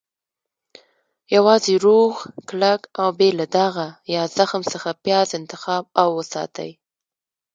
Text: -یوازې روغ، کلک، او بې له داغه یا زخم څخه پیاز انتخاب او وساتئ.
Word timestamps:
-یوازې 1.35 1.73
روغ، 1.85 2.13
کلک، 2.49 2.81
او 2.99 3.09
بې 3.17 3.29
له 3.39 3.45
داغه 3.55 3.87
یا 4.13 4.23
زخم 4.37 4.61
څخه 4.73 4.89
پیاز 5.03 5.29
انتخاب 5.39 5.83
او 6.01 6.07
وساتئ. 6.19 6.71